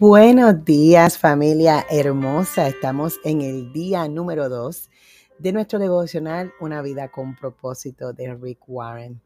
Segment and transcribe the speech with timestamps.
[0.00, 2.66] Buenos días familia hermosa.
[2.66, 4.90] Estamos en el día número 2
[5.38, 9.20] de nuestro devocional Una vida con propósito de Rick Warren.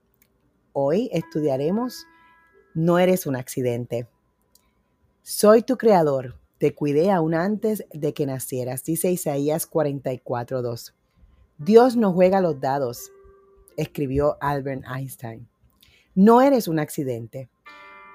[0.74, 2.04] Hoy estudiaremos
[2.74, 4.08] No eres un accidente.
[5.22, 6.38] Soy tu creador.
[6.58, 10.92] Te cuidé aún antes de que nacieras, dice Isaías 44.2.
[11.56, 13.10] Dios no juega los dados,
[13.78, 15.48] escribió Albert Einstein.
[16.14, 17.48] No eres un accidente.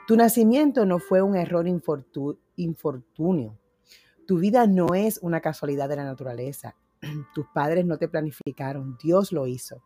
[0.05, 1.65] Tu nacimiento no fue un error
[2.55, 3.57] infortunio.
[4.27, 6.75] Tu vida no es una casualidad de la naturaleza.
[7.33, 9.81] Tus padres no te planificaron, Dios lo hizo.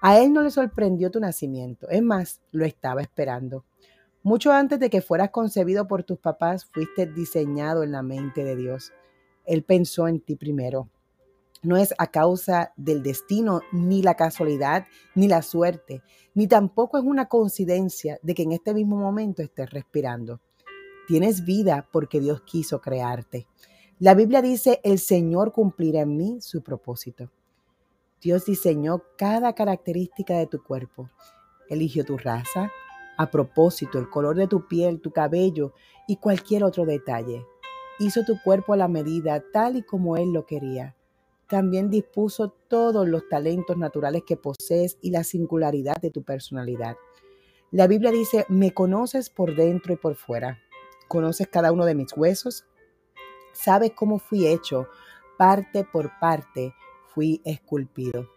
[0.00, 3.64] A Él no le sorprendió tu nacimiento, es más, lo estaba esperando.
[4.22, 8.56] Mucho antes de que fueras concebido por tus papás, fuiste diseñado en la mente de
[8.56, 8.92] Dios.
[9.44, 10.88] Él pensó en ti primero
[11.64, 16.02] no es a causa del destino, ni la casualidad, ni la suerte,
[16.34, 20.40] ni tampoco es una coincidencia de que en este mismo momento estés respirando.
[21.06, 23.46] Tienes vida porque Dios quiso crearte.
[23.98, 27.30] La Biblia dice, el Señor cumplirá en mí su propósito.
[28.20, 31.10] Dios diseñó cada característica de tu cuerpo.
[31.68, 32.70] Eligió tu raza,
[33.16, 35.72] a propósito, el color de tu piel, tu cabello
[36.08, 37.44] y cualquier otro detalle.
[37.98, 40.96] Hizo tu cuerpo a la medida tal y como Él lo quería
[41.48, 46.96] también dispuso todos los talentos naturales que posees y la singularidad de tu personalidad.
[47.70, 50.58] La Biblia dice, me conoces por dentro y por fuera.
[51.08, 52.64] Conoces cada uno de mis huesos.
[53.52, 54.88] Sabes cómo fui hecho.
[55.38, 56.74] Parte por parte
[57.14, 58.28] fui esculpido.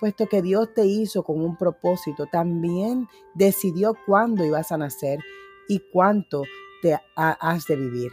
[0.00, 5.20] Puesto que Dios te hizo con un propósito, también decidió cuándo ibas a nacer
[5.68, 6.42] y cuánto
[6.80, 8.12] te has de vivir.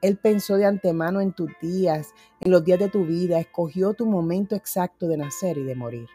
[0.00, 4.06] Él pensó de antemano en tus días, en los días de tu vida, escogió tu
[4.06, 6.08] momento exacto de nacer y de morir.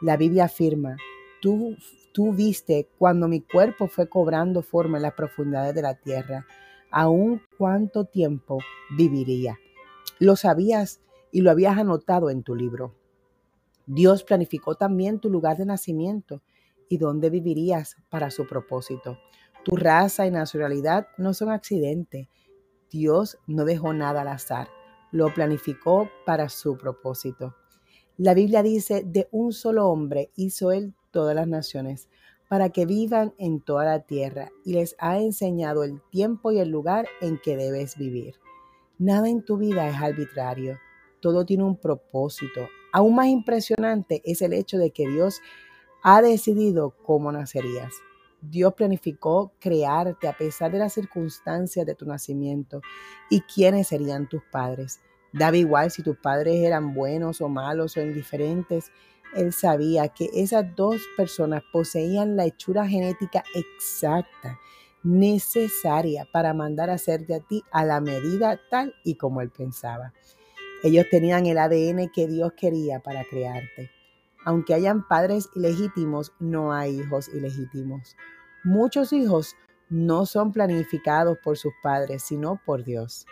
[0.00, 0.96] La Biblia afirma,
[1.42, 1.76] tú,
[2.12, 6.46] tú viste cuando mi cuerpo fue cobrando forma en las profundidades de la tierra,
[6.90, 8.58] aún cuánto tiempo
[8.96, 9.58] viviría.
[10.20, 11.00] Lo sabías
[11.32, 12.94] y lo habías anotado en tu libro.
[13.86, 16.42] Dios planificó también tu lugar de nacimiento
[16.88, 19.18] y dónde vivirías para su propósito.
[19.64, 22.28] Tu raza y nacionalidad no son accidentes,
[22.88, 24.68] Dios no dejó nada al azar,
[25.10, 27.56] lo planificó para su propósito.
[28.16, 32.08] La Biblia dice, de un solo hombre hizo él todas las naciones,
[32.48, 36.70] para que vivan en toda la tierra, y les ha enseñado el tiempo y el
[36.70, 38.34] lugar en que debes vivir.
[38.98, 40.78] Nada en tu vida es arbitrario,
[41.20, 42.68] todo tiene un propósito.
[42.92, 45.40] Aún más impresionante es el hecho de que Dios
[46.02, 47.94] ha decidido cómo nacerías.
[48.42, 52.82] Dios planificó crearte a pesar de las circunstancias de tu nacimiento
[53.30, 55.00] y quiénes serían tus padres.
[55.32, 58.90] Daba igual si tus padres eran buenos o malos o indiferentes.
[59.34, 64.58] Él sabía que esas dos personas poseían la hechura genética exacta,
[65.02, 70.12] necesaria para mandar a hacerte a ti a la medida tal y como él pensaba.
[70.82, 73.90] Ellos tenían el ADN que Dios quería para crearte.
[74.44, 78.16] Aunque hayan padres ilegítimos, no hay hijos ilegítimos.
[78.64, 79.54] Muchos hijos
[79.88, 83.26] no son planificados por sus padres, sino por Dios.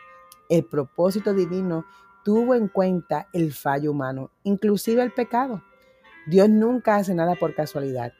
[0.49, 1.85] El propósito divino
[2.25, 5.63] tuvo en cuenta el fallo humano, inclusive el pecado.
[6.31, 8.13] Dios nunca hace nada por casualidad,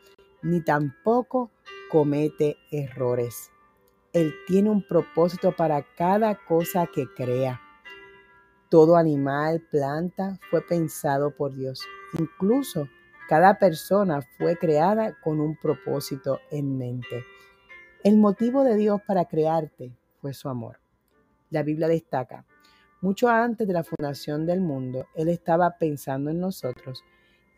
[0.43, 1.53] ni tampoco
[1.93, 3.53] comete errores.
[4.13, 7.61] Él tiene un propósito para cada cosa que crea.
[8.69, 11.83] Todo animal, planta, fue pensado por Dios.
[12.19, 12.89] Incluso
[13.29, 17.25] cada persona fue creada con un propósito en mente.
[18.03, 20.81] El motivo de Dios para crearte fue su amor.
[21.51, 22.45] La Biblia destaca,
[23.03, 27.05] mucho antes de la fundación del mundo, Él estaba pensando en nosotros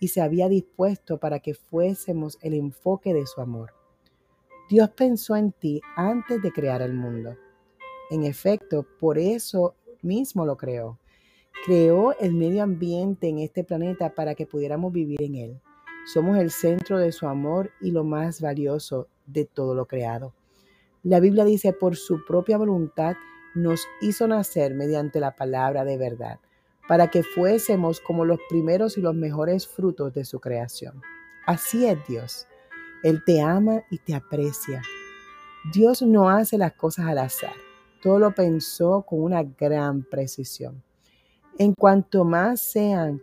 [0.02, 3.72] y se había dispuesto para que fuésemos el enfoque de su amor.
[4.68, 7.36] Dios pensó en ti antes de crear el mundo.
[8.10, 10.98] En efecto, por eso mismo lo creó
[11.64, 15.60] creó el medio ambiente en este planeta para que pudiéramos vivir en él.
[16.12, 20.34] Somos el centro de su amor y lo más valioso de todo lo creado.
[21.04, 23.14] La Biblia dice, por su propia voluntad
[23.54, 26.40] nos hizo nacer mediante la palabra de verdad,
[26.88, 31.00] para que fuésemos como los primeros y los mejores frutos de su creación.
[31.46, 32.46] Así es Dios.
[33.02, 34.82] Él te ama y te aprecia.
[35.72, 37.54] Dios no hace las cosas al azar.
[38.02, 40.82] Todo lo pensó con una gran precisión.
[41.58, 43.20] En cuanto más sean,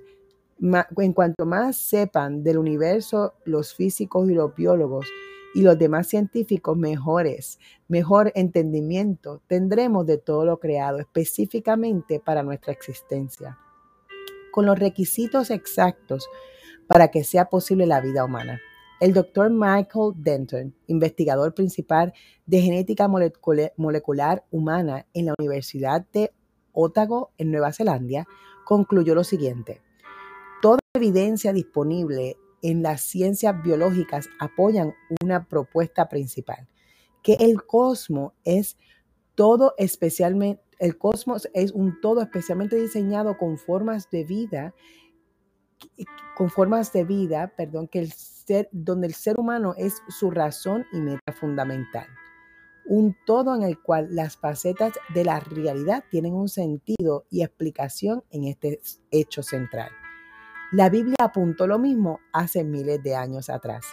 [0.97, 5.07] en cuanto más sepan del universo los físicos y los biólogos
[5.53, 12.73] y los demás científicos mejores, mejor entendimiento tendremos de todo lo creado específicamente para nuestra
[12.73, 13.57] existencia,
[14.51, 16.29] con los requisitos exactos
[16.87, 18.59] para que sea posible la vida humana.
[18.99, 22.13] El doctor Michael Denton, investigador principal
[22.45, 26.31] de genética molecular humana en la Universidad de
[26.73, 28.27] Otago, en Nueva Zelanda,
[28.65, 29.81] concluyó lo siguiente.
[30.61, 36.67] Toda evidencia disponible en las ciencias biológicas apoyan una propuesta principal,
[37.23, 38.77] que el cosmos es
[39.35, 44.73] todo especialmente el cosmos es un todo especialmente diseñado con formas de vida
[46.35, 50.85] con formas de vida, perdón, que el ser donde el ser humano es su razón
[50.93, 52.07] y meta fundamental.
[52.85, 58.23] Un todo en el cual las facetas de la realidad tienen un sentido y explicación
[58.31, 58.79] en este
[59.11, 59.91] hecho central.
[60.71, 63.87] La Biblia apuntó lo mismo hace miles de años atrás.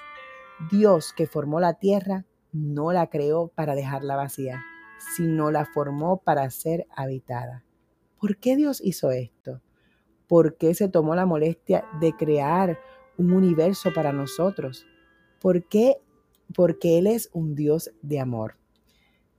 [0.71, 4.63] Dios que formó la tierra no la creó para dejarla vacía,
[5.17, 7.65] sino la formó para ser habitada.
[8.21, 9.63] ¿Por qué Dios hizo esto?
[10.27, 12.79] ¿Por qué se tomó la molestia de crear
[13.17, 14.87] un universo para nosotros?
[15.41, 15.97] ¿Por qué?
[16.55, 18.59] Porque Él es un Dios de amor.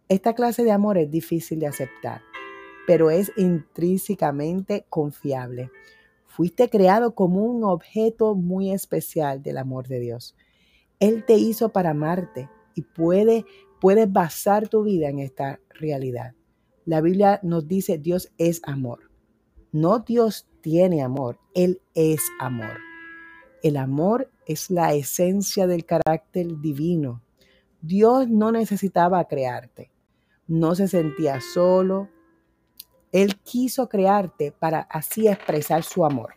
[0.09, 2.21] Esta clase de amor es difícil de aceptar,
[2.87, 5.69] pero es intrínsecamente confiable.
[6.37, 10.35] Fuiste creado como un objeto muy especial del amor de Dios.
[10.99, 13.43] Él te hizo para amarte y puede,
[13.81, 16.35] puedes basar tu vida en esta realidad.
[16.85, 19.09] La Biblia nos dice Dios es amor.
[19.71, 22.77] No Dios tiene amor, Él es amor.
[23.63, 27.23] El amor es la esencia del carácter divino.
[27.81, 29.89] Dios no necesitaba crearte,
[30.45, 32.09] no se sentía solo.
[33.11, 36.35] Él quiso crearte para así expresar su amor.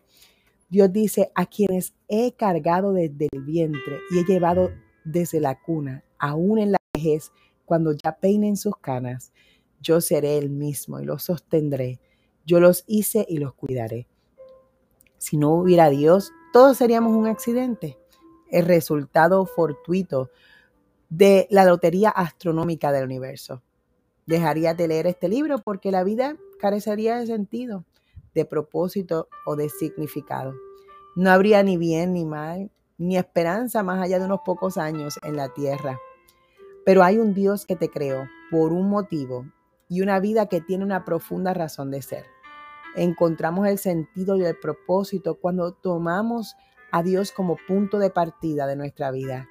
[0.69, 4.71] Dios dice, a quienes he cargado desde el vientre y he llevado
[5.05, 7.33] desde la cuna, aún en la vejez,
[7.65, 9.33] cuando ya peinen sus canas,
[9.81, 12.01] yo seré el mismo y los sostendré.
[12.47, 14.07] Yo los hice y los cuidaré.
[15.19, 17.99] Si no hubiera Dios, todos seríamos un accidente.
[18.51, 20.31] El resultado fortuito
[21.09, 23.63] de la lotería astronómica del universo.
[24.27, 27.85] Dejaría de leer este libro porque la vida carecería de sentido,
[28.35, 30.55] de propósito o de significado.
[31.17, 35.37] No habría ni bien ni mal, ni esperanza más allá de unos pocos años en
[35.37, 35.99] la tierra.
[36.85, 39.47] Pero hay un Dios que te creó por un motivo
[39.89, 42.27] y una vida que tiene una profunda razón de ser.
[42.95, 46.57] Encontramos el sentido y el propósito cuando tomamos
[46.93, 49.49] a Dios como punto de partida de nuestra vida.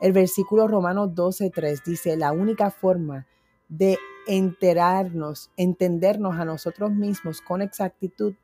[0.00, 3.26] El versículo Romanos 12:3 dice, la única forma
[3.68, 8.34] de enterarnos, entendernos a nosotros mismos con exactitud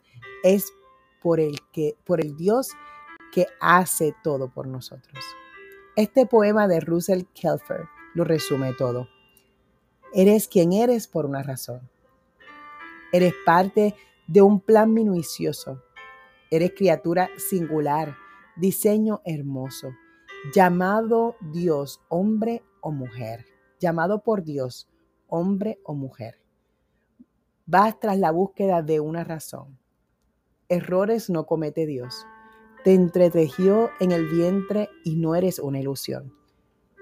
[0.42, 0.72] es
[1.20, 2.70] por el que por el Dios
[3.32, 5.24] que hace todo por nosotros.
[5.96, 9.08] Este poema de Russell Kelfer lo resume todo.
[10.14, 11.88] Eres quien eres por una razón.
[13.12, 13.94] Eres parte
[14.26, 15.82] de un plan minucioso.
[16.50, 18.16] Eres criatura singular,
[18.56, 19.92] diseño hermoso,
[20.54, 23.46] llamado Dios, hombre o mujer.
[23.80, 24.88] Llamado por Dios,
[25.32, 26.38] hombre o mujer.
[27.64, 29.78] Vas tras la búsqueda de una razón.
[30.68, 32.26] Errores no comete Dios.
[32.84, 36.34] Te entretejió en el vientre y no eres una ilusión.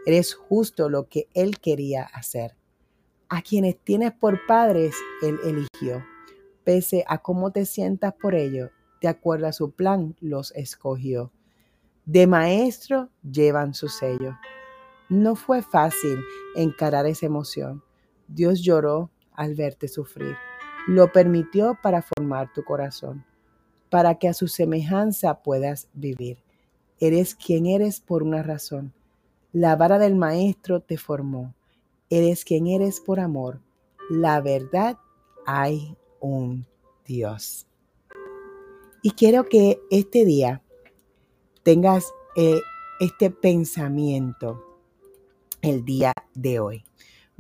[0.07, 2.57] Eres justo lo que Él quería hacer.
[3.29, 6.05] A quienes tienes por padres, Él eligió.
[6.63, 8.71] Pese a cómo te sientas por ello,
[9.03, 11.33] de acuerdo a su plan, los escogió.
[12.05, 14.39] De maestro llevan su sello.
[15.09, 16.21] No fue fácil
[16.55, 17.83] encarar esa emoción.
[18.33, 20.37] Dios lloró al verte sufrir.
[20.87, 23.25] Lo permitió para formar tu corazón,
[23.91, 26.39] para que a su semejanza puedas vivir.
[26.99, 28.93] Eres quien eres por una razón.
[29.53, 31.55] La vara del maestro te formó
[32.13, 33.61] Eres quien eres por amor.
[34.11, 34.99] La verdad,
[35.47, 36.67] hay un
[37.07, 37.69] Dios.
[39.01, 40.61] Y quiero que este día
[41.63, 42.61] tengas eh,
[42.99, 44.81] este pensamiento
[45.63, 46.85] el día de hoy.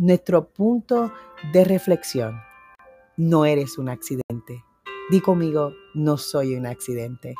[0.00, 1.12] Nuestro punto
[1.52, 2.40] de reflexión.
[3.16, 4.64] No eres un accidente.
[5.10, 7.34] Di conmigo, no soy un accidente.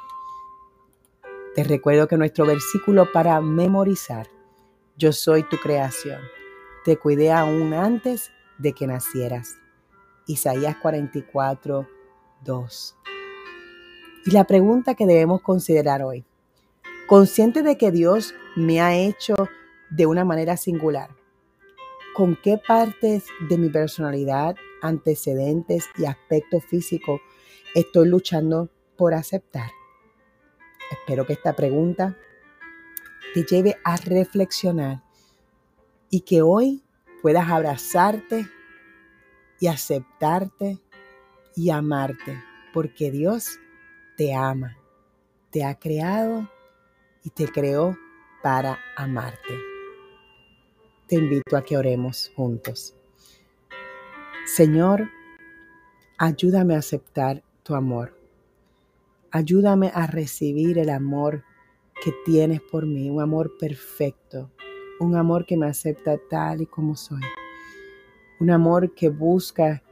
[1.55, 4.29] Te recuerdo que nuestro versículo para memorizar,
[4.97, 6.21] yo soy tu creación
[6.85, 9.59] te cuidé aún antes de que nacieras.
[10.27, 11.87] Isaías 44,
[12.43, 12.97] 2.
[14.27, 16.25] Y la pregunta que debemos considerar hoy,
[17.07, 19.35] consciente de que Dios me ha hecho
[19.91, 21.11] de una manera singular,
[22.21, 27.19] ¿con qué partes de mi personalidad, antecedentes y aspecto físico
[27.75, 29.71] estoy luchando por aceptar?
[30.91, 32.19] Espero que esta pregunta
[33.33, 35.03] te lleve a reflexionar
[36.11, 36.85] y que hoy
[37.23, 38.47] puedas abrazarte
[39.59, 40.79] y aceptarte
[41.57, 42.39] y amarte,
[42.75, 43.59] porque Dios
[44.19, 44.77] te ama,
[45.49, 46.51] te ha creado
[47.25, 47.97] y te creó
[48.43, 49.70] para amarte.
[51.11, 52.95] Te invito a que oremos juntos.
[54.47, 55.09] Señor,
[56.17, 58.17] ayúdame a aceptar tu amor.
[59.33, 61.43] Ayúdame a recibir el amor
[62.01, 64.53] que tienes por mí, un amor perfecto,
[65.01, 67.23] un amor que me acepta tal y como soy,
[68.39, 69.83] un amor que busca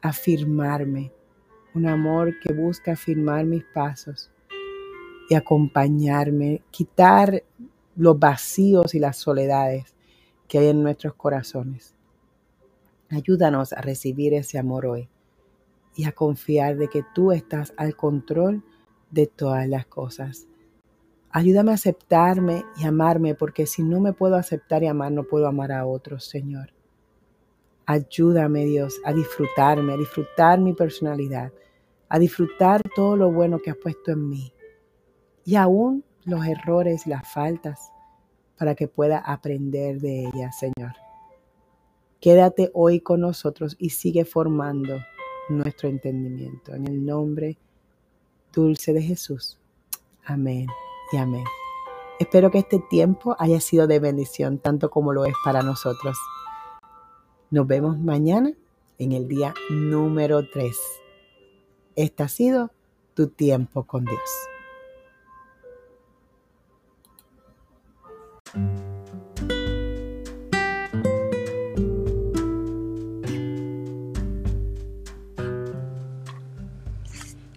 [0.00, 1.12] afirmarme,
[1.74, 4.30] un amor que busca afirmar mis pasos
[5.28, 7.44] y acompañarme, quitar
[7.94, 9.95] los vacíos y las soledades
[10.46, 11.94] que hay en nuestros corazones.
[13.10, 15.08] Ayúdanos a recibir ese amor hoy
[15.94, 18.62] y a confiar de que tú estás al control
[19.10, 20.46] de todas las cosas.
[21.30, 25.46] Ayúdame a aceptarme y amarme, porque si no me puedo aceptar y amar, no puedo
[25.46, 26.72] amar a otros, Señor.
[27.84, 31.52] Ayúdame, Dios, a disfrutarme, a disfrutar mi personalidad,
[32.08, 34.52] a disfrutar todo lo bueno que has puesto en mí
[35.46, 37.92] y aún los errores y las faltas
[38.58, 40.92] para que pueda aprender de ellas, Señor.
[42.20, 44.98] Quédate hoy con nosotros y sigue formando
[45.48, 46.74] nuestro entendimiento.
[46.74, 47.58] En el nombre
[48.52, 49.58] dulce de Jesús.
[50.24, 50.66] Amén
[51.12, 51.44] y amén.
[52.18, 56.16] Espero que este tiempo haya sido de bendición, tanto como lo es para nosotros.
[57.50, 58.52] Nos vemos mañana
[58.98, 60.76] en el día número 3.
[61.94, 62.70] Este ha sido
[63.14, 64.55] tu tiempo con Dios.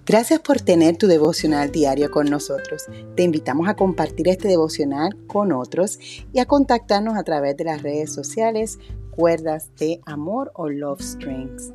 [0.09, 2.87] Gracias por tener tu devocional diario con nosotros.
[3.15, 5.99] Te invitamos a compartir este devocional con otros
[6.33, 8.79] y a contactarnos a través de las redes sociales
[9.11, 11.73] Cuerdas de Amor o Love Strings.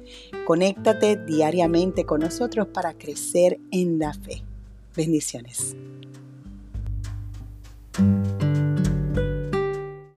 [0.48, 4.42] Conéctate diariamente con nosotros para crecer en la fe.
[4.96, 5.76] Bendiciones.